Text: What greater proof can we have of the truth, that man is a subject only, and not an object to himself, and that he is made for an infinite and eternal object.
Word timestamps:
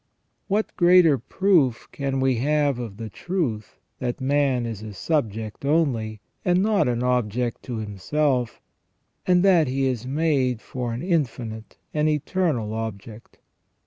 What 0.47 0.75
greater 0.77 1.19
proof 1.19 1.87
can 1.91 2.19
we 2.19 2.37
have 2.37 2.79
of 2.79 2.97
the 2.97 3.07
truth, 3.11 3.77
that 3.99 4.19
man 4.19 4.65
is 4.65 4.81
a 4.81 4.95
subject 4.95 5.63
only, 5.63 6.21
and 6.43 6.63
not 6.63 6.87
an 6.87 7.03
object 7.03 7.61
to 7.65 7.77
himself, 7.77 8.59
and 9.27 9.43
that 9.45 9.67
he 9.67 9.85
is 9.85 10.07
made 10.07 10.59
for 10.59 10.91
an 10.91 11.03
infinite 11.03 11.77
and 11.93 12.09
eternal 12.09 12.73
object. 12.73 13.37